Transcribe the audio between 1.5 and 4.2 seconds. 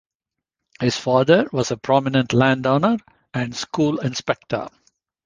was a prominent landowner and school